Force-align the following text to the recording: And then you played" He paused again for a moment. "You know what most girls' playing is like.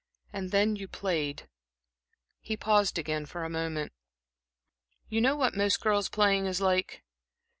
And 0.33 0.49
then 0.49 0.75
you 0.75 0.87
played" 0.87 1.47
He 2.39 2.57
paused 2.57 2.97
again 2.97 3.27
for 3.27 3.43
a 3.43 3.51
moment. 3.51 3.91
"You 5.09 5.21
know 5.21 5.35
what 5.35 5.53
most 5.55 5.79
girls' 5.79 6.09
playing 6.09 6.47
is 6.47 6.59
like. 6.59 7.03